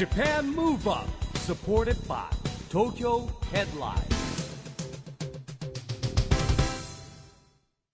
[0.00, 2.24] JAPAN MOVE UP SUPPORTED BY
[2.70, 4.02] TOKYO HEADLINE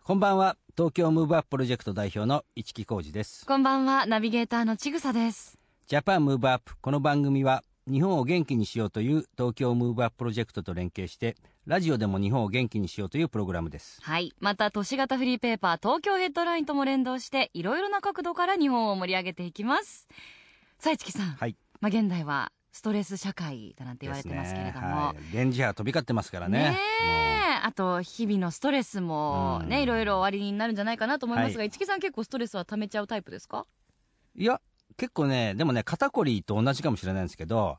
[0.04, 5.58] こんばんは東京 MOVE UP プロジェクト代表の市木浩司ですこんばんは、ナビゲーターのちぐさです。
[5.88, 11.34] JAPAN MOVE UP この番組は日本を元気にしようという東京 MOVE UP プロジェクトと連携して
[11.66, 14.32] ラジオでも日本を元気にしようというプログラムですはい。
[14.38, 20.06] また、都市型フリーペーパー、東京ヘッドラインとも連動して、いろいろな角度から日本を盛り上げていきます。
[20.78, 21.30] さあ、市木さん。
[21.32, 24.86] はいまあ、現代はストレス社会だなんて言われてますけれども。
[24.86, 24.92] ね。
[24.94, 26.58] はい、電磁波飛び交ってますからね。
[26.58, 27.66] ねえ。
[27.66, 29.82] あと日々のストレスもね、うん。
[29.82, 31.68] いろいろ終わりになるんじゃないかなと思いますが、はい。
[31.68, 33.66] 市木さん結構ストレスは溜めちゃうタイプですか？
[34.36, 34.60] いや
[34.96, 37.78] 結構ねでもね肩こりと同じかもしれないんですけど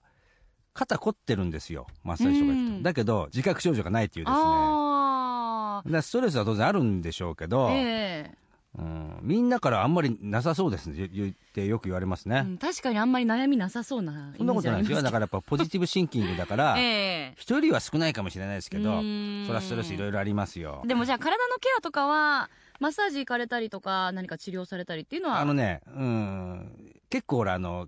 [0.74, 2.76] 肩凝ってるんですよマッサージとか行くと。
[2.76, 2.84] うん。
[2.84, 4.42] だけど自覚症状がないっていうですね。
[4.44, 8.32] あだストレスは当然あるんでしょうけあど、え
[8.78, 10.96] うん、みんなからあんまりなさそうですね。
[10.96, 12.58] 言言ってよく言われますね、えうん。
[12.60, 15.02] 確かにあんまり悩みなさそうなそんなことないですよ。
[15.02, 16.82] だからやっぱポジティブシンキングだから え
[17.32, 17.34] え。
[17.38, 20.84] 一人は少ないかもしれないですけどそれはストレスいろいろありますよ。
[20.86, 25.40] でもじゃあ体のケアとかはマッサージ行かれたりとか何か治療されたりっていうのは？
[25.40, 26.94] あのねうん。
[27.10, 27.88] 結構俺あの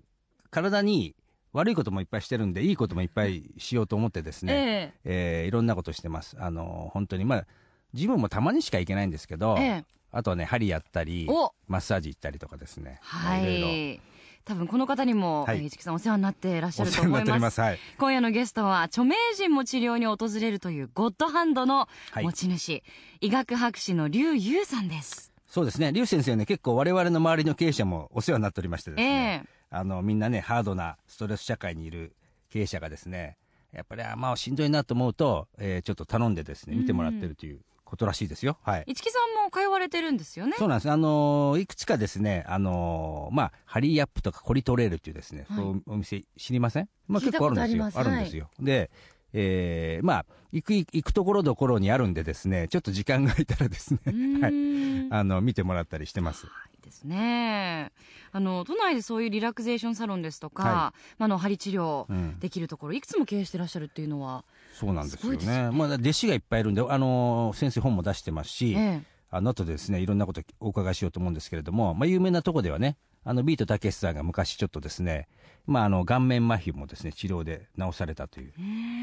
[0.49, 1.15] 体に
[1.53, 5.43] 悪いこともいっぱいしてるんでいいこともいっぱいしようと思ってですね、ええ。
[5.45, 6.35] ーいろんなことしてます。
[6.39, 7.45] あの本当にまあ
[7.93, 11.53] ジムもたまにしか行けないんですけど、えええあとはね針やったりお！
[11.67, 12.99] マッサージ行ったりとかですね。
[13.01, 13.45] はい。
[13.45, 14.01] ろいろ。
[14.45, 15.57] 多分この方にも、はい。
[15.57, 17.55] えー市木さんお世話になっていらっしゃおると世話になっており思いまます。
[17.55, 17.79] すはい。
[17.99, 22.23] 今夜のゲストは著名人も治療に訪れるというゴッドハンドのはい。
[22.23, 22.83] 持ち主、
[23.21, 25.31] 医学博士の劉優さんです。
[25.45, 25.91] そうですね。
[25.91, 29.49] 劉先生ね結構我々の周りの経営者もお世話になっておりましてですね、ええ。
[29.71, 32.15] あのみんなねハードなストレス社会にいる
[32.49, 33.37] 経営者がですね
[33.71, 38.83] やっぱりあまあしんどいなと思うと、えーちょっと頼んでですね見てもらってるということらしいですよ、はい。
[38.87, 40.53] 市木さんも通われてるんですよね？
[40.57, 40.91] そうなんです。
[40.91, 45.57] あのーいくつかですねあのーまあハリーアップとかコリトレールっていうですね、はい。
[45.57, 46.89] そうお店知りません？
[47.07, 47.91] まあ結構あるんですよ。
[47.93, 48.91] あるんですよ、で
[49.33, 53.99] えーまあ行く行くところどころにあるんでですねちょっと時間が空いたらですね。
[54.39, 55.11] はい。
[55.11, 56.45] あの見てもらったりしてます。
[56.45, 57.91] はいですね。
[58.31, 60.69] あの都内でそういうリラクゼーションサロンですとか、は
[61.17, 62.39] まあ、あの針治療うん。
[62.39, 65.77] できるところいくつも経営してらっしゃるっていうのは、そうなんですよすごいですよね。
[65.77, 69.19] まあ、弟子がいっぱいいるんで、あのー先生本も出してますし、ええ。
[69.31, 75.27] あの後でですね、いろんなことお伺いしようと思うんですけれども、まあ、有名なとこではね、あの、ビートたけしさんが昔ちょっとですね、
[75.67, 78.49] まあ、あの、顔面麻痺もですね、治療で治されたとい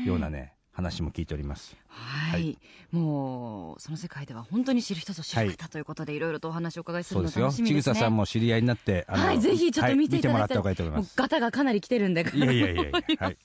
[0.04, 1.74] うようなね、話も聞いております。
[1.88, 2.58] はい、はい
[2.92, 7.46] もうその世界では本当に知る人ぞ知る方ということで、いろいろとお話をお伺いするのそうですよ。
[7.46, 7.94] 楽しみですね。
[7.94, 11.06] ちぐささんも知り合いになって、あのはい、ぜひちょっと見ていただいたら、はい見てもらった方がいいと思います。
[11.06, 13.38] もうガタがかなり来てるんで、いやいやいやいや、 はい。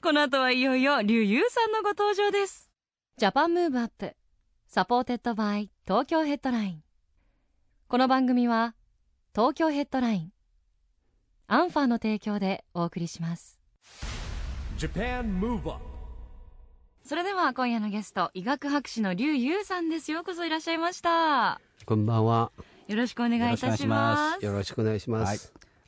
[0.00, 2.70] この後はいよいよ劉優さんのご登場です。
[3.16, 6.82] JAPAN MOVE UP、SUPPORTED BY TOKYO HEADLINE。
[7.88, 8.74] この番組は
[9.34, 10.32] 東京ヘッドライン、
[11.48, 13.58] アンファーの提供でお送りします。
[14.78, 15.95] JAPAN MOVE UP
[17.08, 20.10] それでは今夜のゲスト、医学博士の劉優さんです。
[20.10, 21.60] ようこそいらっしゃいました。
[21.84, 22.50] こんばんは。
[22.88, 24.44] よろしくお願いいたします。
[24.44, 25.28] よろしくお願いします。
[25.28, 25.38] はい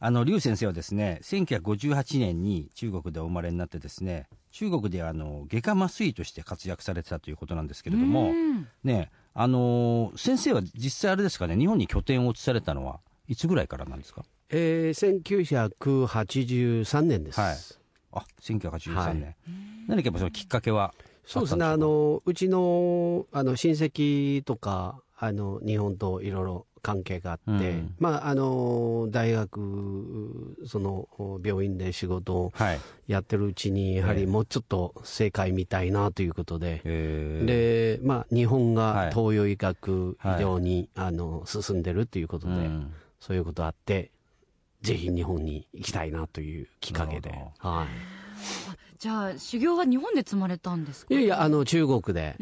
[0.00, 14.22] あの劉先生はですね1958年に中国でお生まれになってですね中国であの外科麻酔として活躍されてたということなんですけれどもうんねあのー先生は実際あれですかね日本に拠点を移されたのはいつぐらいからなんですか？
[14.50, 17.40] えー、1983年です。
[17.40, 17.56] はい
[18.12, 19.34] あ1983はい年、
[19.88, 20.94] 何かやっぱそのきっかけは
[21.28, 21.64] そうですね。
[21.66, 27.94] あのうちのあの親戚とかあの日本といろいろ関係があって、うん。
[27.98, 31.06] まああの大学その
[31.44, 32.52] 病院で仕事を
[33.06, 34.20] やってるうちにやはええ。
[34.20, 36.80] りもうちょっと正解みたいなということで。
[36.84, 37.40] え。
[37.42, 38.94] ーでまあ、日本はい。
[39.06, 40.34] が東洋医学はい。
[40.36, 42.92] 非常に、あの進んでるということで、うん。
[43.20, 44.12] そういうことあって、
[44.80, 47.30] ぜひ日本に行きたいなというきっかけで。
[47.62, 47.90] なる。
[48.98, 51.14] はじゃあ修行は日本で積まれたんですか？
[51.14, 51.18] い。
[51.18, 52.36] いやいや、あの、中国で。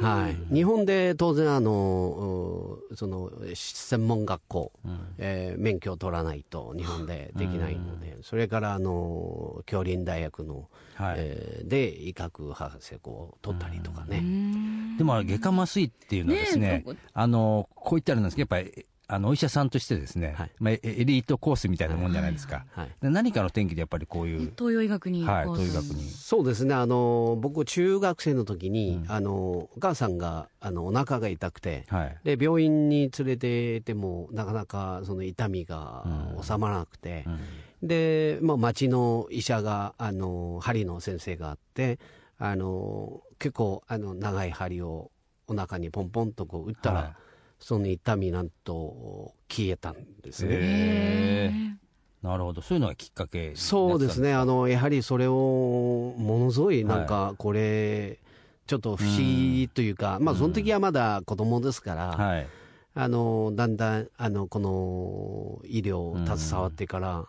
[0.00, 0.54] はい。
[0.54, 4.98] 日本で当然、あの、うその、専門学校、うん。
[5.18, 11.16] えー免許を取らないと日本でできないので、それから、あの、京林大学の、はい。
[11.18, 14.20] えーで、医学博士号を取ったりとかね。
[14.20, 14.96] ん。
[14.96, 20.50] でも外科麻酔っていうのはですねねえあのこう言ったらなんですけどやっぱりあのお医者さんとしてですね、はい。
[20.60, 22.90] まあ、エエリートコースみたいなもんじゃないですか、はい。
[23.02, 26.08] で何かの転機でやっぱりこういう、東洋医学にはい、東医学に。
[26.08, 29.12] そうですね、あの、僕、中学生の時に、うん。
[29.12, 32.16] あの、お母さんが、あの、お腹が痛くて、はい。
[32.22, 36.04] で病院に連れててもなかなかその痛みが
[36.36, 36.42] うん。
[36.42, 37.88] 収まらなくて、うん。
[37.88, 41.98] で、まあ、町の医者があの針の先生があって
[42.38, 45.10] あの結構あの長い針を
[45.46, 47.12] お腹にポンポンとこう打ったら、はい
[47.60, 51.78] その痛みなんと消えたんですね。
[52.22, 52.60] なるほど。
[52.60, 54.34] そういうのがきっかけそうですね。
[54.34, 58.18] あのやはりそれをものすごいなんかこれ、
[58.66, 62.46] ちょっと不思議というか、まあその時はまだ子供ですから、はい。
[62.92, 67.26] あのだんだんあのこの医療を携わってから、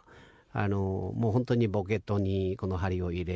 [0.54, 3.34] あのもう本当にポケットにこの針を入れ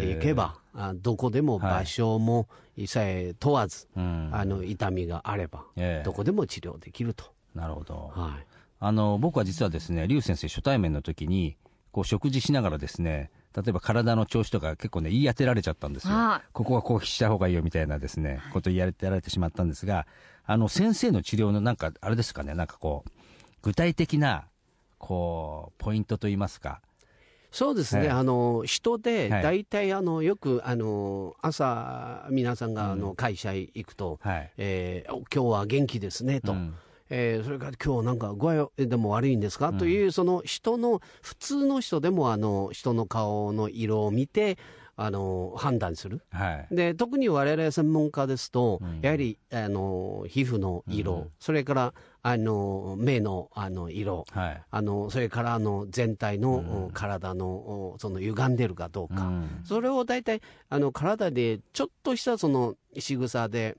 [0.00, 7.32] ていけば、あどこでも場所も一切問わず、うんあの痛みがあれば、ええどこでも治療できると。
[7.54, 8.46] なるほどはい
[8.80, 11.56] あの僕は実はですね、劉先生、初対面の時に、
[11.90, 16.14] こう食事しながらですね、例えば体の調子とか結構ね、言い当てられちゃったんですよ。
[16.52, 20.06] ここはこうした方がいいよみたいなですね、こと言い当てられてしまったんですが、
[20.44, 23.10] あの先生の治療のなんか、あれですかね、なんかこう、
[23.62, 24.44] 具体的な、
[24.98, 26.82] こう、ポイントといいますか。
[27.54, 29.42] そうですね、はいあの人ではい。
[29.42, 34.50] 大体あのよくあの朝、皆さんがあの会社へ行くと、はい。
[34.56, 36.74] えーお今日は元気ですねと、うん。
[37.10, 44.58] えーそれから今日なんか具合でも悪いんですか、というその人の普通の人でもあの人の顔の色を見て
[44.96, 46.22] あの判断する。
[46.32, 46.74] はい。
[46.74, 48.98] で特に我々専門家ですと、うん。
[49.00, 51.30] やはりあの皮膚の色、うん。
[51.38, 51.94] それから
[52.26, 54.24] あの目のあの色。
[54.32, 54.62] はい。
[54.70, 59.60] あのそれからあの全体の、体のおその歪んでるかどうか、うん。
[59.62, 60.40] それを大体
[60.70, 63.76] あの体でちょっとしたその仕草で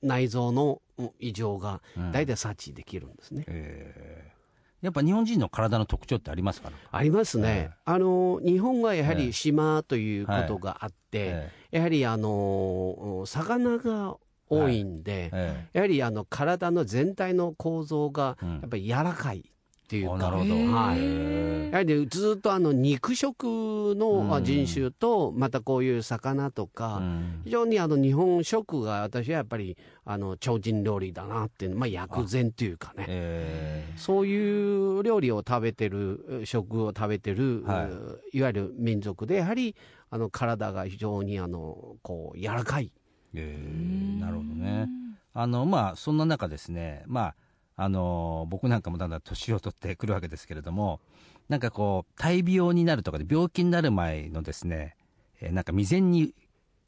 [0.00, 2.12] 内臓のお異常がうん。
[2.12, 3.44] 大体察知できるんですね。
[3.48, 4.38] えー
[4.80, 6.70] やっぱ日本人の体の特徴ってありますか？
[6.70, 9.26] ねありますね、あの日本はやはええ。
[9.26, 11.50] り島ということがあって、え。
[11.72, 14.16] やはりあのお魚が
[14.48, 15.78] 多いんで、ええ。
[15.78, 18.52] やはりあの体の全体の構造がうん。
[18.60, 19.42] やっぱり柔らかいっ
[19.88, 20.54] ていうか、あなるほど。
[20.54, 20.98] はい。
[20.98, 27.40] へやはりずっとあの肉食の人種と、またこういう魚とーか、うん。
[27.44, 37.86] 非常にあの日本食が私はやっぱりあの超人料理だなっていう、まあ、薬膳というかね、えーそういう料理を食べてる、食を食べてる、はい。
[37.86, 39.74] ういわゆる民族で、やはり
[40.10, 42.92] あの体が非常にあのこう柔らかい。
[43.34, 44.88] えどね。
[45.34, 47.34] あのまあそんな中ですね、まあ
[47.76, 51.00] あの僕なんかもだんだん年を取ってくるわけですけれども、
[51.48, 54.96] なんかこう大病になるとかで病気になる前のですね、
[55.40, 56.34] えーなんか未然に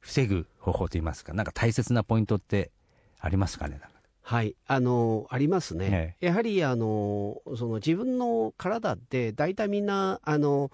[0.00, 2.72] 防ぐ方法といいますか、なんか大切なポイントって
[3.20, 3.80] ありますかね。
[4.22, 10.70] はい、あのありますね、えやはりあのその自分の体って、大体みんなあのお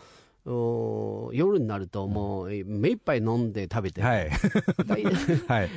[0.47, 4.31] 夜になると、もう目いっぱい飲んで食べてる、はい
[4.87, 5.71] 大はい。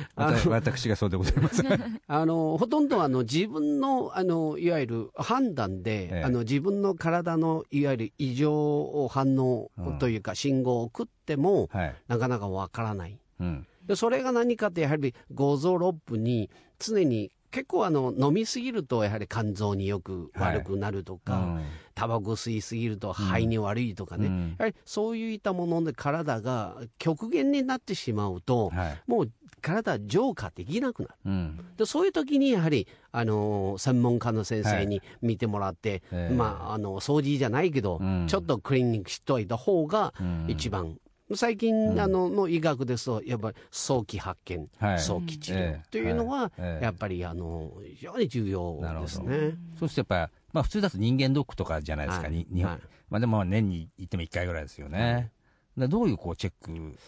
[0.48, 1.62] 私がそうでございます。
[2.06, 11.94] あのほとんどあの自分のあのいわゆる判断で、ええあの自分の体のいわゆる異常反応というか、信号を送っても、はい。
[12.06, 13.18] なかなかわからない。
[13.40, 13.66] うん。
[13.86, 21.64] でそれが何かってやはり五臓六腑に常に結構あの飲みすぎるとやはり肝臓によく悪くなるとか、うん
[22.00, 24.56] タバコ吸いすぎると肺に悪いとかね、うん。
[24.58, 29.02] やはりそういったもので体が極限になってしまうと、はい。
[29.06, 31.14] もう体浄化できなくなる。
[31.26, 31.64] うん。
[31.76, 36.34] でそういう時にやはり、あのー専門家の先生に見てもらって、ええ。
[36.34, 38.26] まあ、あの掃除じゃないけど、うん。
[38.26, 40.46] ちょっとクリーニングしといた方がうん。
[40.48, 40.96] 一番、
[41.34, 44.98] 最近、あのの医学ですとやっぱり早期発見、はい。
[44.98, 45.90] 早期治療ええ。
[45.90, 46.84] というのは、ええ。
[46.84, 49.56] やっぱりあの非常に重要ですね。
[49.78, 52.36] そうするとやっぱ、まあ普通だと人間ドックとかじゃないですか、はい。
[52.36, 52.80] に日本はい。
[53.10, 55.30] まあでも年に行っても1回ぐらいですよね。
[55.76, 56.98] でどういうこうチェック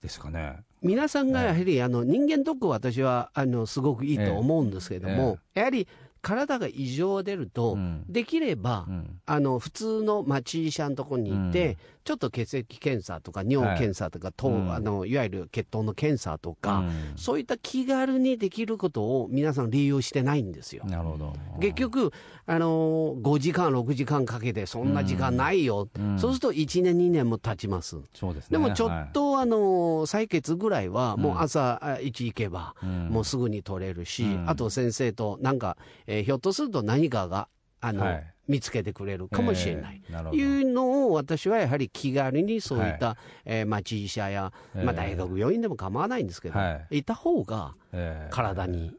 [0.00, 0.56] ですかね？
[0.82, 5.86] 皆さんがやはり、あの人間ドック私はあのすごくいいと思うんですけれども、やはり
[6.22, 8.04] 体が異常が出ると、うん。
[8.08, 9.20] できれば、うん。
[9.26, 11.76] あの普通の町医者のところに行って、うん。
[12.04, 14.72] ちょっと血液検査とか尿検査とか、とうん。
[14.72, 17.12] あのいわゆる血糖の検査とか、うん。
[17.16, 20.84] そういった気軽にできることを皆さん利用してないんですよ。
[20.84, 21.32] なるほど。
[21.60, 22.12] 結局、
[22.46, 26.18] あの5時間、6時間かけて、そんな時間ないよ、うん。
[26.18, 27.98] そうすると1年、2年も経ちます。
[28.14, 28.58] そうですね。
[28.58, 33.08] でもちょっと、あの採血ぐらいは、もう朝あ1行けば、うん。
[33.08, 34.48] もうすぐに取れるし、うん。
[34.48, 35.76] あと先生となんか、
[36.06, 37.48] えーひょっとすると何かが
[37.80, 38.26] あの、はい。
[38.48, 40.02] 見つけてくれるかもしれない。
[40.04, 40.36] ええなるほど。
[40.36, 47.04] いうのを私はやはり気軽にそういった、えー町医者や、まあ、ええ大学病院でも構わないんですけど、、はい。
[47.04, 48.96] た方がええ体に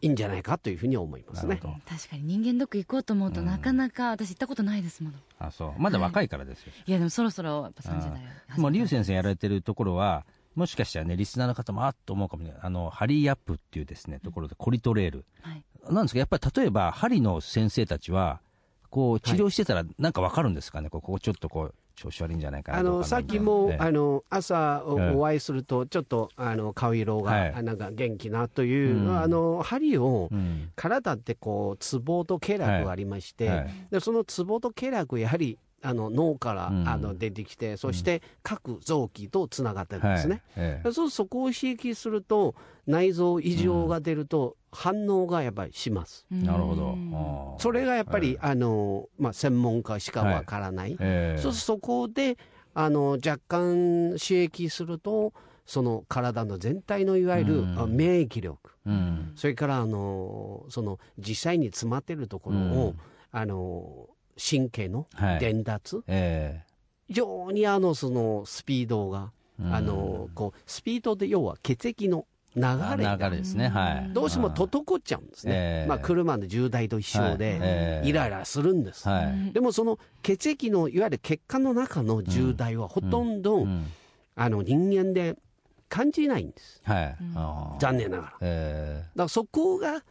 [0.00, 1.54] いいんじゃないかというふうに思いますね。
[1.56, 1.68] なる。
[1.68, 1.74] ほど。
[1.88, 3.46] 確かに人間ドック行こうと思うと、うん。
[3.46, 5.16] なかなか私行ったことないですもの。
[5.38, 5.72] あ、そう。
[5.80, 6.72] まだ若いからですよ。
[6.86, 6.90] い。
[6.90, 12.60] やでもそろそろやっぱ30代もう、劉先生やられてるところは、もしかしたらね、リスナーの方もあっと思うかもしれない。
[12.64, 15.24] あの、ハリーアップっていうですね、ところでコリトレール。
[15.40, 18.40] はいなんですか、やっぱり例えば、針の先生たちは、
[18.90, 23.76] こう、治療してたら、なんかわかるんですかね、こうここちょっとこう、調子悪いんじゃないかなあのさっきも、ええ。
[23.78, 25.16] あの朝お,、ええ。
[25.16, 27.54] 会いするとちょっとあの顔色が、はい。
[27.54, 29.18] あなんか元気なという、うん。
[29.18, 30.70] あの針を、うん。
[30.74, 33.70] 体ってこうツボと経絡がありまして、はい。
[33.90, 36.88] でそのツボと経絡やはりあの脳から、うん。
[36.88, 40.42] あの出てきて、そして各臓器とつながってるんですね。
[40.56, 42.54] ええそうそこを刺激すると、
[42.86, 46.26] 内臓異常が出ると、反応がやっぱりします。
[46.30, 47.56] なるほど。
[47.58, 51.42] それがやっぱり、えあのまあ、専門家しかわからない、ええ。
[51.42, 52.38] そうそこで
[52.74, 55.32] あの若干刺激すると、
[55.66, 59.32] その体の全体のいわゆる、免疫力、うん。
[59.36, 62.96] それからあのその実際に詰まってるところを、うん。
[63.34, 64.08] あの
[64.50, 65.38] 神経のはい。
[65.38, 66.62] 伝達、え
[67.08, 73.16] 非常にあのそのスピードが、えあのこうスピードで要は血液の流あれが。
[73.16, 73.68] 流れですね。
[73.68, 74.10] はい。
[74.12, 75.88] どうしても滞っちゃうんですね、ええ。
[75.88, 77.58] まあ、車の渋滞と一緒で、はい。
[77.62, 78.08] ええ。
[78.08, 79.52] イライラするんです、はい。
[79.52, 83.86] でもその血液のいわゆる血管の中の渋滞はほとんど、うん。
[84.34, 85.36] あの人間で
[85.88, 86.80] 感じないんです。
[86.84, 87.16] はい。
[87.78, 88.22] 残念ながら。
[88.24, 90.02] だかえらそこが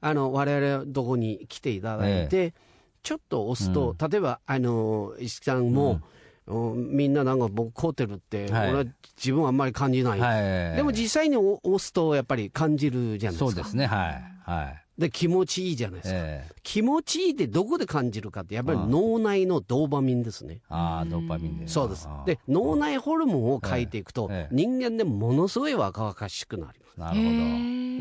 [0.00, 2.54] あの我々のとこに来ていただいて、
[3.02, 6.96] ちょっと押すと、例えばあの石木さんも、うん。
[6.96, 8.68] みんななんか僕凍ってるって、はい。
[8.70, 8.84] 俺は
[9.16, 13.50] 自分はあんまり感じない、でも実際に押すとやっぱり感じるじゃないですか。
[13.52, 13.86] そうですね。
[13.86, 14.50] はい。
[14.50, 14.84] はい。
[15.00, 16.54] で気持ちいいじゃないですか、ええ。
[16.62, 22.08] 気持ちいいってどこで感じるかってやっぱり脳内のドーパミンですね、ああドーパミンでそうです。
[22.26, 24.54] で脳内ホルモンを変えていくと、ええ。
[24.54, 27.28] 人間でものすごい若々しくなりますなるほど。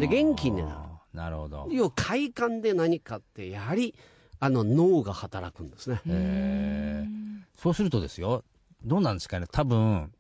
[0.01, 0.77] で元気になる。
[1.13, 1.68] なるほど。
[1.72, 3.96] 要は快感で何かってやはり
[4.39, 6.01] あの脳が働くんですね。
[6.08, 7.62] えー。
[7.62, 8.43] そうするとですよ
[8.84, 9.48] どうなんですかね。
[9.51, 10.12] 多分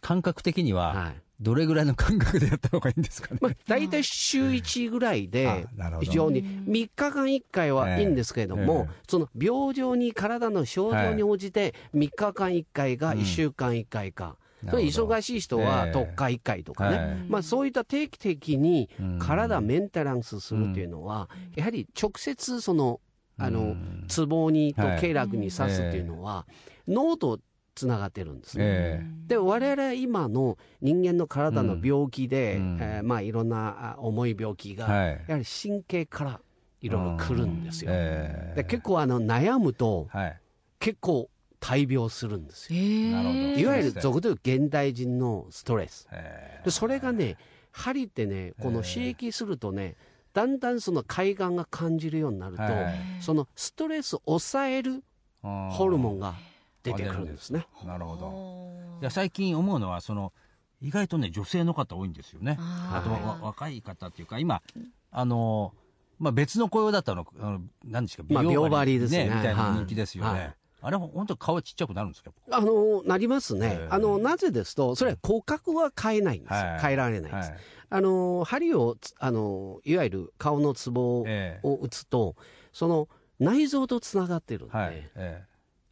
[0.00, 1.22] 感覚的にははい。
[1.40, 5.68] どれぐらいの感覚でやった方がいいんですかね、まあ、大体週1ぐらいで
[6.00, 9.02] 非常に3日間1回はいいんですけれども、ええ。
[9.08, 15.92] その病状に体の症状に応じて3日間1回か1週間1回か、忙しい人はええ。
[15.92, 17.24] 10日1回とかね、はい。
[17.28, 19.18] まあ、そういった定期的にうん。
[19.20, 23.00] 体メンテナンスするというのは、やはり直接その
[23.38, 24.04] あのうん。
[24.08, 25.00] ツボにとはい。
[25.00, 26.46] 経絡に刺すっていうのは、
[26.86, 27.40] 脳と
[27.74, 28.64] つながってるんですね。
[28.64, 32.78] えで我々は今の人間の体の病気で、うん。
[32.80, 35.24] えーまあ、いろんなあ重い病気が、はい。
[35.26, 36.40] やはり神経から
[36.80, 37.90] いろいろ来るんですよ。
[37.92, 40.40] えで結構あの悩むとはい。
[40.80, 41.28] 結構
[41.60, 42.80] 大病するんですよ。
[43.12, 43.38] なるほど。
[43.60, 46.08] いわゆる俗でいう現代人のストレス。
[46.12, 46.60] え。
[46.64, 47.36] でそれがね
[47.72, 49.96] 針ってねこの刺激するとね
[50.32, 52.94] だんだんその快感が感じるようになると、はい。
[53.20, 55.70] そのストレスを抑えるー。
[55.70, 56.34] ホルモンが
[56.82, 57.66] 出てくるんですね。
[57.84, 59.00] なるほど。
[59.00, 60.32] いや最近思うのはその
[60.80, 62.56] 意外とね女性の方多いんですよね。
[62.58, 63.02] あ
[63.40, 64.62] と若い方っていうか今
[65.10, 65.72] あの
[66.18, 69.24] まあ別の雇用だったのあの何ですかまあ美美容針ですね。
[69.24, 72.30] みたいなはい人気ですよね、はいあれ本当顔ちっちゃくなるんですか？
[72.50, 73.88] あのなりますね、ええ。
[73.90, 76.80] あのなぜですと、それは骨格は変えないんですよ、はい。
[76.80, 77.50] 変えられないんです。
[77.50, 77.60] はい。
[77.90, 81.68] あの針をつあの、いわゆる顔のツボをええ。
[81.68, 82.36] 打つと、
[82.72, 83.08] その
[83.40, 85.10] 内臓とつながってるんで、はい。
[85.16, 85.44] え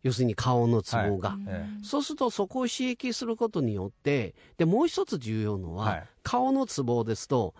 [0.02, 1.36] 要するに顔のツボが。
[1.48, 1.84] ええ。
[1.84, 6.04] そうすると、そこを刺激することによって、でもう一つ重要のは、はい。
[6.22, 7.54] 顔のツボですと、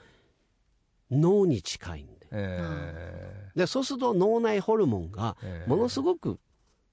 [1.10, 2.28] 脳に近いんで。
[2.30, 3.50] え。
[3.56, 5.68] で、そうすると脳内ホルモンがええ。
[5.68, 6.38] ものすごく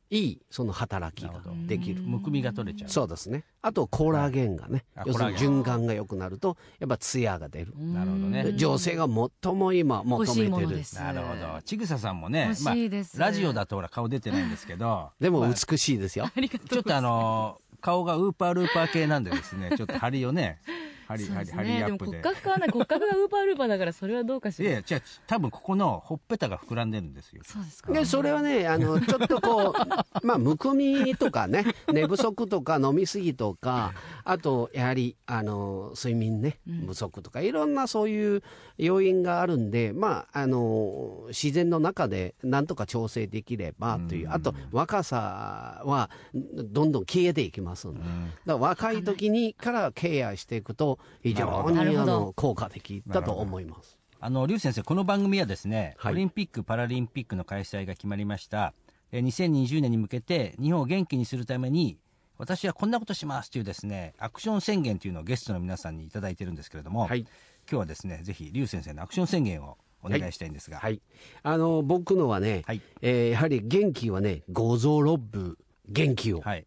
[0.10, 2.02] いいその働きができる。
[2.02, 2.90] むくみが取れちゃう。
[2.90, 3.46] そうですね。
[3.62, 7.74] あと、コラーゲンがね、あ要するに循環が良くなると、やっぱツヤが出る。
[7.78, 8.44] なるほどね。
[8.44, 10.84] で女性が最も今求欲しいめてるもので。
[10.84, 10.96] す。
[10.96, 11.62] なるほど。
[11.64, 13.18] ちぐささんもね欲しいです。
[13.18, 16.26] まあ、ラジオだとほら顔出てないんですけど でもまあ美しいですよ。
[16.26, 20.62] ありがとうちょっとあの顔がウーパールーパー系なんでですねちょっと張りをね
[21.08, 21.80] 張りそう張り張りですね。
[21.80, 22.12] でもアップで。
[22.12, 24.70] 骨格はね骨格がウーパールーパーだからそれはどうかしら。
[24.70, 27.42] いや違う多分ここのほっぺたが膨らんでるんですよ。
[27.46, 27.92] そうですか。
[27.92, 29.74] で、それはね、あの、ちょっとこう、
[30.26, 33.94] まあ、むくみとかね、寝不足とか飲みすぎとか、
[34.24, 38.44] あと、やはり、あの、睡眠ね、不足とか、いろんなそういう
[38.78, 48.12] 要因があるんで、まあ、あの、自然の中でなんとか調整できればという、あと、若さは、どんどん消えていきますんで、だか
[48.46, 53.98] ら若い時にからケアしていくと、非常にあの効果的だと思います。
[54.20, 56.14] あの劉先生この番組はですね、はい。
[56.14, 58.74] オリンピック・パラリンピックの開催が決まりました。
[59.12, 61.98] えー2020年に向けて日本を元気にするために
[62.38, 67.20] 私はこんなことしますというですねアクション宣言というのをゲストの皆さんにいただいてるんですけれども、はい。
[67.20, 67.30] 今
[67.70, 71.02] 日はですねぜひ劉先生のアクション宣言をお願いしたいんですが、はい。
[71.44, 72.82] あの、僕のはね、はい。
[73.02, 75.58] えーやはり元気はね、五臓六部
[75.88, 76.42] 元気を。
[76.42, 76.66] はい。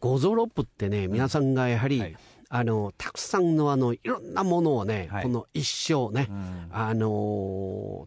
[0.00, 2.16] 五臓六部ってね、皆さんがやはり、はい
[2.48, 5.22] あの、たくさんのあの、いろんなものをね、はい。
[5.24, 6.68] この一生ね、うん。
[6.70, 7.08] あの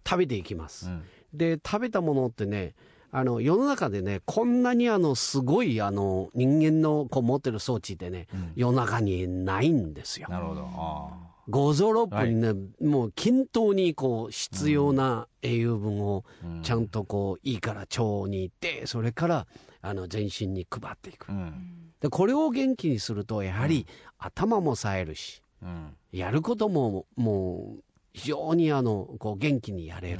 [0.05, 0.87] ー食べていきます。
[0.87, 1.03] うん。
[1.33, 2.73] で、食べたものってね、
[3.11, 10.27] あの、世の中でね、こんなにあの、すごいあの、人間のこう持ってる装置ってね、世の中にないんですよ。
[10.29, 10.67] なるほど。
[10.71, 11.09] あ
[11.49, 12.53] 5臓6本にね、
[12.87, 16.61] もう均等にこう必要な栄養分をうん。
[16.61, 19.47] ちゃんとこういいから腸に行ってそれから
[19.81, 21.27] あの全身に配っていく。
[21.29, 23.87] うんでこれを元気にするとやはり
[24.17, 25.95] 頭も冴えるしうん。
[26.11, 30.19] やることももう非常にあのこう元気にやれる、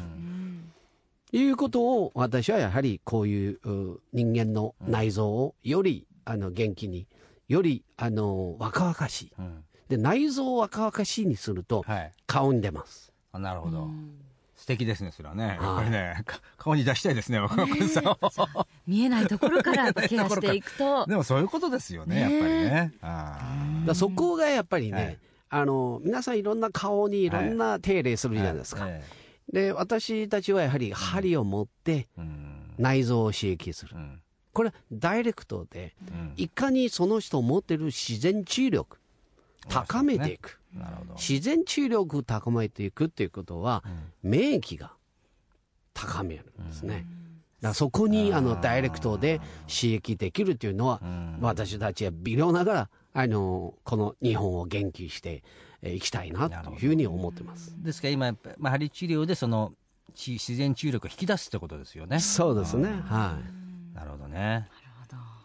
[1.32, 7.08] いうことを私はやはりこういうう人間の内臓をよりあの元気に
[7.48, 9.32] よりあの若々しい。
[9.40, 9.64] うん。
[9.88, 12.12] で内臓を若々しいにするとはい。
[12.28, 13.12] 顔に出ます。
[13.32, 13.78] あなるほど。
[13.78, 13.90] 素
[14.70, 15.48] 敵ですねそれはね。
[15.48, 15.56] はい。
[15.58, 18.18] やっぱりねか顔に出したいですね若林さんを。
[18.88, 21.06] 見えないところからケアしていくと。
[21.08, 22.94] でもそういうことですよねやっぱりね。
[23.02, 25.20] あだそこがやっぱりね、はい。
[25.50, 29.04] あの皆さんいろんな顔にいろんな手入れするーじゃないですか、え
[29.52, 32.56] で私たちはやはり針を持ってえうん。
[32.78, 33.96] 内臓を刺激する。
[33.96, 34.22] うん。
[34.54, 36.34] これダイレクトでうん。
[36.38, 38.99] いかにその人持ってる自然治癒力
[39.70, 41.14] 高めていく、なるほど。
[41.14, 43.84] 自然治癒力を高めていくっていうことは、
[44.24, 44.94] 免疫が
[45.94, 47.08] 高めるんですね。
[47.62, 51.02] だからそこにあのダイレクトで刺激できるというのは、
[51.42, 55.44] 私たちは微量ながらあのこの日本を元気にして
[55.82, 57.74] えーいきたいなというふうに思ってます。
[57.78, 59.74] ですから今やっぱ、まあ、針治療でその
[60.14, 62.20] ち自然治癒力を引き出すってことですよね。
[62.20, 62.90] そうですね。
[63.06, 63.96] はい。
[63.96, 64.70] なるほどね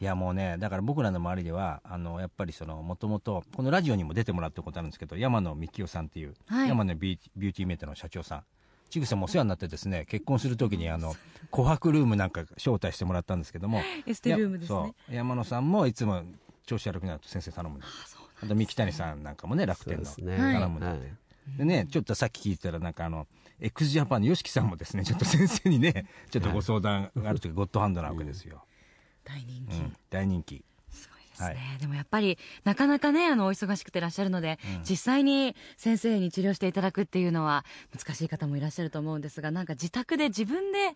[0.01, 6.69] いやもうねだから僕らの周りではあのやっぱりそのもともとこのラジオにも出てもらったことあるんですけど山野幹夫さんっていう、はい。
[6.69, 8.45] 山野ビュービューティーメーターの社長さん。
[8.91, 11.15] ちぐさんもお世話になってですね結婚するときにあの
[11.51, 14.79] 琥珀ルームなんか招待してもらったんですけどもエステルームですね。
[14.79, 15.15] やそう。
[15.15, 16.23] 山野さんもいつも
[16.67, 20.05] 調子悪くなると先生頼むんですあと三木谷さんなんかもね楽天の。
[20.05, 20.99] 頼むんで、はい。
[21.59, 23.27] でねちょっとさっき聞いたらなんかあの
[23.61, 28.63] x ジャパンの YOSHIKI さんもですねちょっと先生にねちょっとご相談があるというかゴッドハンドなわけですよ、
[29.25, 29.75] 大人気。
[29.75, 30.65] うん、大人気。
[30.91, 31.79] すごいですね、はい。
[31.81, 37.65] でもやっぱりなかなかねあのお忙しくてらっしゃるので、実際に先生に治療していただくっていうのは
[37.97, 40.95] 難しい方もいらっしゃると思うんですがなんか自宅で自分で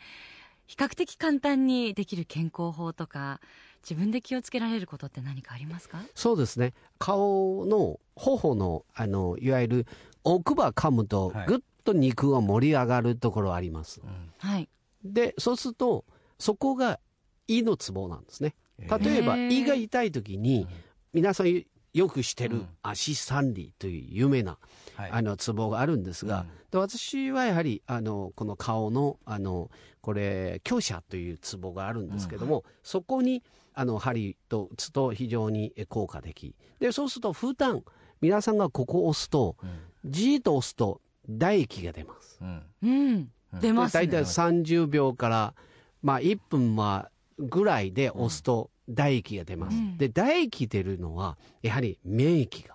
[0.67, 3.41] 比較的簡単にできる健康法とか
[3.83, 6.03] 自分で気をつけられることって何かありますか？
[6.15, 6.75] そうですね。
[6.99, 9.87] 顔の頬のあのいわゆる
[10.25, 11.47] 奥歯噛むとはい。
[11.47, 14.03] ぐっと肉が盛り上がるところあります。
[14.39, 14.69] はい。
[15.03, 16.05] でそうすると
[16.39, 17.01] そこが
[17.49, 18.55] 胃のツボなんですね。
[18.79, 20.69] 例えば胃が痛い時に
[21.13, 22.69] 皆さんよくしてるうん。
[22.83, 24.59] 足三里という有名な
[24.95, 25.11] はい。
[25.11, 33.43] あのツボがあるんですが、で私はやはりあのこの顔のあのこれ強者というツボがあるんですけども、そこに
[33.75, 36.55] あの針と打つと非常に効果的。
[36.79, 37.83] でそうすると普段
[38.21, 39.57] 皆さんがここを押すと、
[40.05, 42.39] じーっと押すと唾液が出ます。
[42.41, 42.63] うん。
[42.83, 43.31] うん。
[43.61, 44.07] 出ますね。
[44.07, 45.55] 大体30秒から、
[46.03, 49.77] まあ、1分はぐらいで押すと唾液が出ます。
[49.77, 52.75] うんで唾液出るのはやはり免疫が。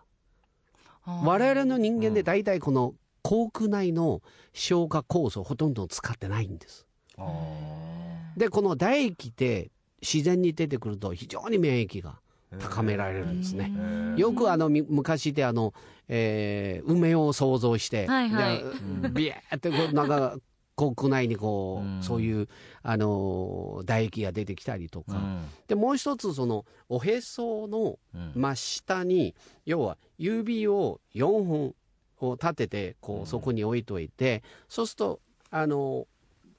[1.05, 4.21] 我々の人間で大体この口腔内の
[4.53, 6.85] 消化酵素をほとんど使ってないんです。
[7.17, 7.23] あ
[8.37, 9.69] でこの唾液って
[10.01, 12.19] 自然に出てくると非常に免疫が
[12.59, 13.71] 高められるんですね。
[13.75, 15.73] ーよくあのみ昔であの、
[16.07, 18.63] えー梅を想像して、はいはい
[19.01, 20.37] でビエーってこうなんか
[20.75, 22.03] 口腔内にこう、うん。
[22.03, 22.47] そういう
[22.81, 25.45] あの唾液が出てきたりとか、うん。
[25.67, 28.31] でもう一つそのおへそのうん。
[28.35, 31.75] 真下に要は指を4本
[32.21, 35.19] を立ててこうそこに置いといて、そうすると
[35.51, 36.07] あの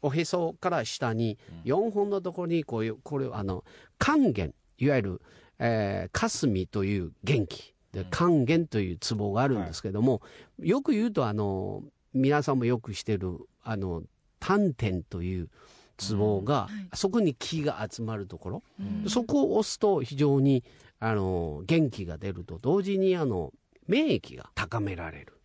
[0.03, 3.65] おへそから下に4本のところにこういうこれあの
[3.99, 5.23] 還元いわゆる、
[5.59, 7.75] えー、霞という元気。
[7.93, 10.21] で還元というツボがあるんですけども、
[10.59, 14.03] よく言うとあの皆さんもよくしてるあの
[14.41, 15.49] 丹田という
[15.97, 18.63] ツボが、そこに気が集まるところ、
[19.09, 20.65] そこを押すと非常に
[20.99, 23.53] あの元気が出ると同時にあの
[23.87, 25.39] 免疫が高められる。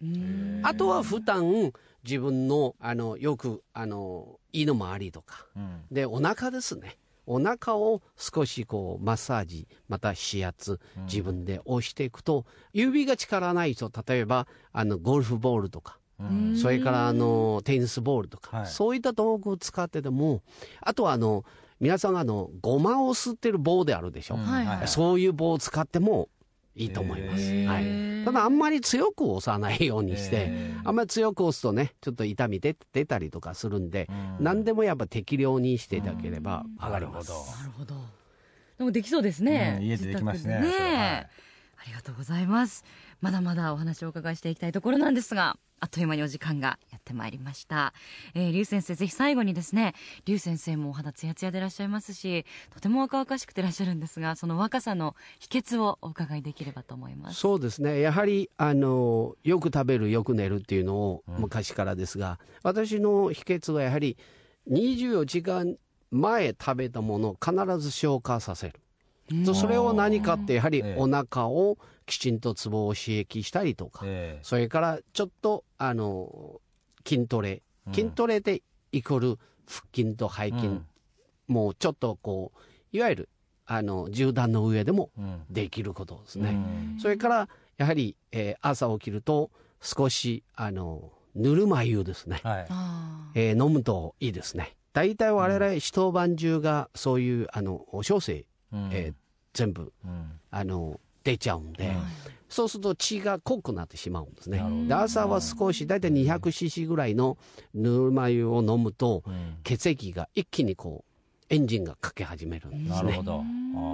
[0.63, 1.71] あとは普段
[2.03, 5.45] 自分のあのよくあの胃の周りとか。
[5.55, 5.81] うん。
[5.91, 6.97] でお腹ですね。
[7.25, 15.93] お腹を少しこうマッサージまた指圧自分で押していくと、指が力ない人例えばあのゴルフボールとか。
[15.93, 15.99] うん
[16.55, 18.67] それからあのテニスボールとか、はい。
[18.67, 20.41] そういった道具を使ってでも
[20.81, 21.45] あとはあの
[21.79, 26.27] 皆さんがあのごまを吸ってる棒であるでしょ、はいはいそういう棒を使っても
[26.75, 27.67] いいと思います、へー。
[27.67, 30.87] はい、ただあんまり強く押さないようにして、へー。
[30.87, 34.43] あんまり強く押すとねちょっと痛み出出たりとかするんで、うん。
[34.43, 37.41] 何でもやっぱ適量にしていただければ上がります、なる
[37.77, 37.95] ほど。
[37.95, 38.19] なるほど
[38.77, 39.85] でもできそうですね、うん。
[39.85, 40.61] 家でできますね。
[40.61, 41.27] ね
[41.79, 42.83] ありがとうございます
[43.21, 47.93] まだまだお話をお伺いしていきたいところなんですがあっという間にお時間がやってまいりました。
[48.33, 49.93] えー、劉先生、ぜひ最後にですね、
[50.25, 57.39] 劉先生もお肌ツヤツヤでいらっしゃいますし、とても若々しくていらっしゃるんですが、その若さの秘訣をお伺いできればと思います。
[57.39, 58.01] そうですね。
[58.01, 64.17] やはり、あの、よく食べる、よく寝るっていうのを昔からですが、うん、私の秘訣はやはり、
[64.69, 65.77] 24時間
[66.11, 68.81] 前食べたものを必ず消化させる。
[69.45, 76.61] とそれを何かってやはりお腹をきちんとツボを刺激したりとか、えー、それからちょっとあの
[77.05, 77.61] 筋トレ。
[77.93, 78.61] 筋トレで
[78.91, 80.85] イコール腹筋と背筋、うん、
[81.47, 82.59] もうちょっとこう
[82.95, 83.29] いわゆる
[83.65, 85.11] あの銃弾の上でも
[85.49, 86.49] できることですね、
[86.95, 92.67] うん、それからやはり、えー、朝起きると少しあのぬるま湯ですね、はい。
[93.35, 94.75] えー、飲むといいですね。
[94.91, 98.45] 大体我々一晩中がそういうあの小生
[98.91, 99.13] えー、
[99.53, 99.91] 全部、
[100.51, 101.95] あの出ちゃうんで、
[102.49, 104.63] そうすると血が濃くなってしまうんですね。
[104.87, 107.37] で朝は少し大体 200cc ぐらいの
[107.73, 109.23] ぬるま湯を飲むと、
[109.63, 111.09] 血液が一気にこう
[111.49, 113.21] エンジンがかけ始めるんですね。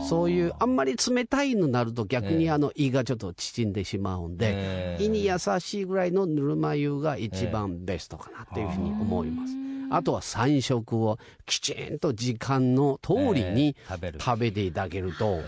[0.08, 9.54] そういうあんまり冷たいのになると逆にあの胃がちょっと縮んでしまうんで、胃に優しいぐらいのぬるま湯が一番ベストかなというふうに思います。
[9.90, 13.76] あとは3食をきちんと時間の通りに
[14.20, 15.42] 食べていただけると、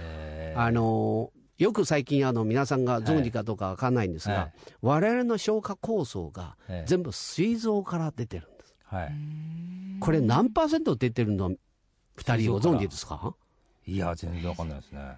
[0.55, 8.75] あのよく最近あの皆さんが存じかどうかわかんないんですが、はい、我々の消化酵素が全部膵臓から出てるんです。
[8.85, 9.11] はい、
[9.99, 11.55] これ何パーセント出てるの？
[12.15, 13.35] 二人ご存知ですか？
[13.85, 15.17] いや、全然わかんないですね。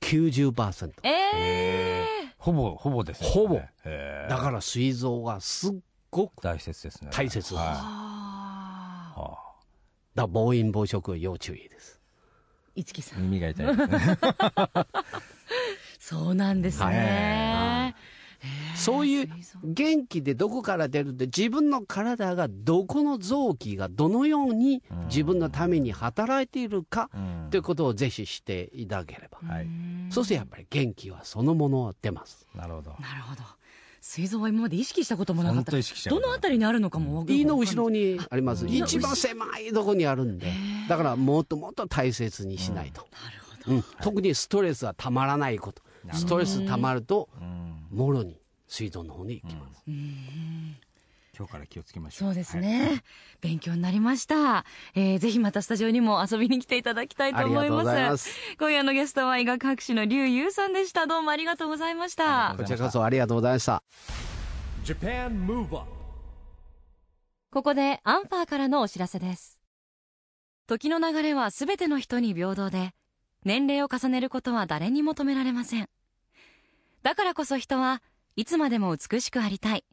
[0.00, 0.92] 90%。
[1.04, 3.28] えー、ほぼ、ほぼですね。
[3.28, 3.60] ほぼ。
[4.28, 5.74] だから膵臓がすっ
[6.10, 7.10] ごく大切ですね。
[7.12, 7.54] 大切です。
[7.54, 8.05] はあ、
[10.16, 12.00] だ暴飲暴食は要注意です。
[12.74, 13.22] 一木さん。
[13.22, 13.76] 耳が痛い。
[13.76, 13.86] ね。
[16.00, 17.94] そうなんですね。
[18.76, 19.28] そういう
[19.64, 27.10] 元気でどこから出るって自分の体がどこの臓器がどのように自分のために働いているか
[27.50, 29.66] ということをぜひしていただければ、はい、
[30.10, 32.46] そうするとやっぱり元気はそのものは出ます。
[32.54, 32.90] なるほど。
[33.00, 33.42] なるほど
[34.06, 35.72] 膵臓は今まで意識したこともなかった。
[35.72, 37.26] どのあたりにあるのかも。
[37.28, 38.64] 胃の後ろにあります。
[38.68, 40.46] 一番狭いところにあるんで。
[40.88, 43.08] だからもっともっと大切にしないと、
[43.66, 45.82] うん、特にストレスはたまらないこと。
[46.12, 47.28] ストレスたまると
[47.90, 49.82] もろに水道の方に行きます。
[51.36, 52.28] 今日から気をつけましょう。
[52.28, 52.80] そうですね。
[52.80, 53.02] はい、
[53.42, 54.64] 勉強になりました。
[54.94, 57.84] えー、ぜひまたスタジオにも遊びに来ていただきたいと思います。
[57.84, 61.06] ます今夜のゲストは医学博士の劉優さんでした。
[61.06, 62.54] どうもありがとうございました。
[62.56, 63.82] こちらこそありがとうございました。
[67.50, 69.60] ここでアンファーからのお知らせです。
[70.66, 72.92] 時の流れはすべての人に平等で、
[73.44, 75.88] 年齢を重ねることは誰にも止められません。
[77.02, 78.02] だからこそ人は
[78.36, 79.84] いつまでも美しくありたい、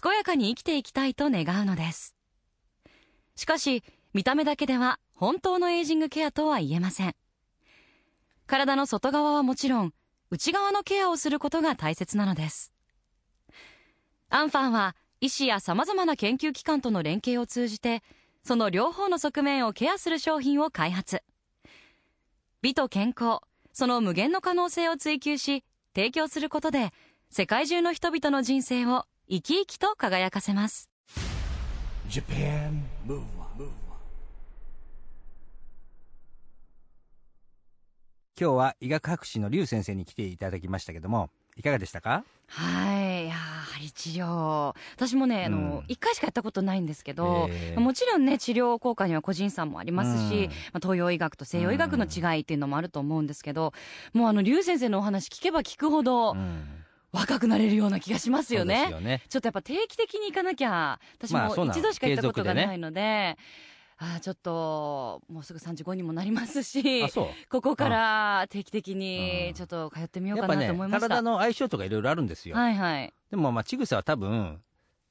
[0.00, 2.14] 健やかに生きていきたいと願うのです。
[3.36, 3.82] しかし、
[4.14, 7.14] 見た目だけでは本当のエイジングケアとは言えません。
[8.46, 9.92] 体の外側はもちろん、
[10.30, 12.72] 内側のケアをすることが大切なのです。
[14.30, 18.02] アンファンは、医師や様々な研究機関との連携を通じて、
[18.44, 21.22] その両方の側面をケアする商品を開発。
[22.62, 23.40] 美と健康、
[23.72, 26.92] その無限の可能性を追求し、提供することで、
[27.30, 30.88] 世界中の人々の人生を生き生きと輝かせます。
[38.40, 42.24] 今日は医学博士の劉先生に来ていただきましたけどもいかがでしたか？
[42.46, 43.26] はい。
[43.26, 44.74] いや針治療。
[44.96, 53.74] 私もね、うん、あの1回しかやったことないんですけど、えー、もちろんね治療効果には個人差もありますし、うん、まあ、東洋医学と西洋医学の違いっていうのもあると思うんですけど、
[54.14, 56.77] もうあの劉先生のお話聞けば聞くほど、うん
[57.12, 58.90] 若くなれるような気がしますよね。
[58.90, 63.36] よねちょっとやっぱ定期的に行かなきゃ、私も一度しか行ったことがないので、ね、
[63.96, 67.10] あちょっと、もうすぐ35にもなりますし、
[67.48, 71.08] ここから定期的にちょっと通ってみようかなと思いました。
[71.08, 72.56] ね、体の相性とかいろいろあるんですよ。
[72.56, 73.12] はいはい。
[73.30, 74.60] でもまあ、ちぐさは多分、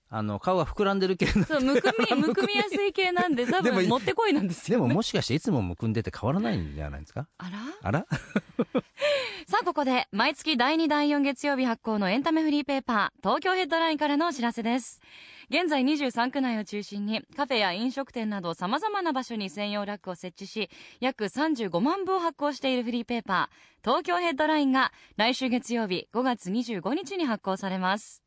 [0.09, 2.55] あの、顔が膨らんでる系そう、むくみ、むくみ。
[2.55, 7.27] やすい系なんで、多分、もってこいなんですよ、ね、でももしかしていつもむくんでて変わらないんじゃないですか？
[7.37, 7.59] あら？
[7.83, 8.05] あら？
[9.47, 15.01] さあ、ここで、毎月第2、第4月曜日発行のエンタメフリーペーパー、東京ヘッドラインからのお知らせです。
[15.49, 28.23] 現在23区内を中心に、カフェや飲食店など様々な場所に専用ラックを設置し、約35万部を発行しているフリーペーパー、東京ヘッドラインが、来週月曜日5月25日に発行されます。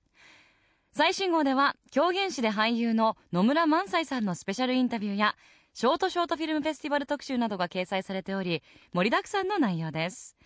[0.92, 5.36] 最新号では狂言師で俳優の野村萬斎さんのスペシャルインタビューや
[5.72, 8.60] ショートショートフィルムフェスティバル特集などが掲載されており
[8.92, 10.36] 盛りだくさんの内容です。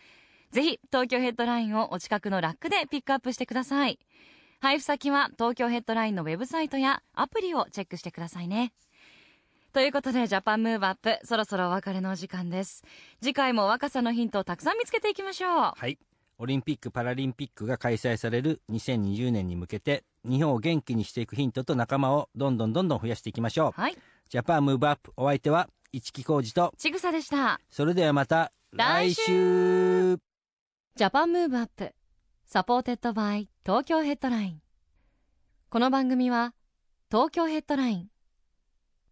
[0.50, 3.98] ぜひ東京ヘッドラインをお近くのラックでピックアップしてください。
[4.60, 8.74] 配布先は東京ヘッドラインのウェブサイトやアプリをチェックしてくださいね。
[9.72, 12.84] ということで JAPAN MOVE UP そろそろお別れのお時間です。
[13.22, 15.50] 次回も若さのヒントをたくさん見つけていきましょう。
[15.74, 15.98] はい。
[16.36, 23.80] オリンピック・パラリンピックが開催される2020年に向けて日本を元気にしていくヒントと仲間をどんどんどんどん増やしていきましょう。
[23.80, 23.96] はい。
[24.28, 26.72] JAPAN MOVE UP お相手は市木浩二と。
[26.78, 27.60] ちぐさでした。
[27.70, 30.16] それではまた来週。
[30.96, 31.92] JAPAN MOVE UP
[32.46, 34.60] SUPPORTED BY TOKYO HEADLINE。
[35.68, 36.54] この番組は
[37.10, 38.08] 東京ヘッドライン。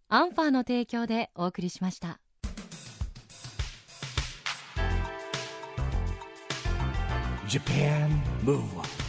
[0.08, 2.20] アンファーの提供でお送りしました。
[7.48, 8.08] Japan
[8.44, 9.01] Move Up